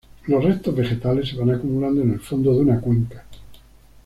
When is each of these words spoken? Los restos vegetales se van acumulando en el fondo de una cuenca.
Los 0.25 0.43
restos 0.43 0.75
vegetales 0.75 1.29
se 1.29 1.35
van 1.37 1.51
acumulando 1.51 2.01
en 2.01 2.13
el 2.13 2.19
fondo 2.19 2.55
de 2.55 2.61
una 2.61 2.81
cuenca. 2.81 3.23